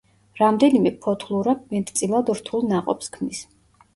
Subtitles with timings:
[0.37, 3.45] რამდენიმე ფოთლურა მეტწილად რთულ ნაყოფს ქმნის.